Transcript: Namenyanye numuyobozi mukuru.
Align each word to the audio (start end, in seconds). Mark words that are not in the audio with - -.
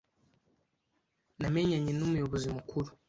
Namenyanye 1.39 1.91
numuyobozi 1.93 2.47
mukuru. 2.55 2.89